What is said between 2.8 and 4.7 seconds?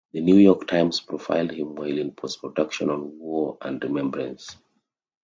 on War and Remembrance.